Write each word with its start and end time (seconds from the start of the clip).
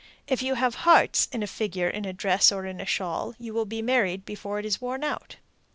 If 0.25 0.41
you 0.41 0.55
have 0.55 0.73
hearts 0.81 1.27
in 1.31 1.43
a 1.43 1.45
figure 1.45 1.87
in 1.87 2.05
a 2.05 2.11
dress 2.11 2.51
or 2.51 2.65
in 2.65 2.81
a 2.81 2.87
shawl, 2.87 3.35
you 3.37 3.53
will 3.53 3.65
be 3.65 3.83
married 3.83 4.25
before 4.25 4.57
it 4.57 4.65
is 4.65 4.81
worn 4.81 5.03
out. 5.03 5.35